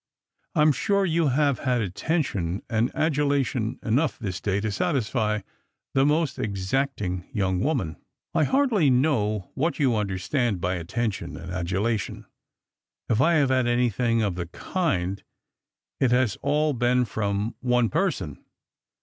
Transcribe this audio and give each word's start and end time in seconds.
"I'm 0.55 0.71
sure 0.71 1.05
you 1.05 1.27
have 1.27 1.59
had 1.59 1.79
attention 1.79 2.63
and 2.67 2.89
adulation 2.95 3.77
enough 3.83 4.17
this 4.17 4.41
day 4.41 4.59
to 4.61 4.71
satisfy 4.71 5.41
the 5.93 6.07
most 6.07 6.39
exacting 6.39 7.29
young 7.31 7.59
woman."" 7.59 7.97
I 8.33 8.45
hardly 8.45 8.89
know 8.89 9.51
what 9.53 9.77
you 9.77 9.95
understand 9.95 10.59
by 10.59 10.73
attention 10.73 11.37
and 11.37 11.51
adula 11.51 11.99
tion. 11.99 12.25
If 13.09 13.21
I 13.21 13.33
have 13.33 13.49
had 13.51 13.67
anything 13.67 14.23
of 14.23 14.33
the 14.33 14.47
kind, 14.47 15.21
it 15.99 16.09
has 16.09 16.35
all 16.41 16.73
been 16.73 17.05
from 17.05 17.53
one 17.59 17.89
person. 17.89 18.43